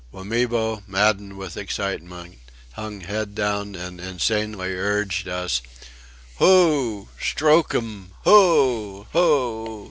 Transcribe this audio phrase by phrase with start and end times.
[0.11, 2.39] Wamibo, maddened with excitement,
[2.73, 5.61] hung head down and insanely urged us:
[6.39, 7.09] "Hoo!
[7.19, 8.07] Strook'im!
[8.23, 9.03] Hoo!
[9.13, 9.79] Hoo!"